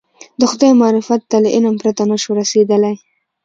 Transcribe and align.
د 0.39 0.41
خدای 0.51 0.71
معرفت 0.81 1.21
ته 1.29 1.37
له 1.43 1.49
علم 1.55 1.75
پرته 1.81 2.03
نه 2.11 2.17
شو 2.21 2.31
رسېدلی. 2.41 2.95